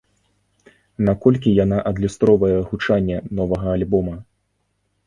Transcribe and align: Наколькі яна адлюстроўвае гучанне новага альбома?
Наколькі 1.09 1.53
яна 1.63 1.77
адлюстроўвае 1.91 2.51
гучанне 2.71 3.17
новага 3.43 3.67
альбома? 3.79 4.15